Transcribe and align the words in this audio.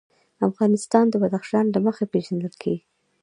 افغانستان 0.49 1.05
د 1.09 1.15
بدخشان 1.23 1.65
له 1.73 1.79
مخې 1.85 2.05
پېژندل 2.13 2.53
کېږي. 2.63 2.83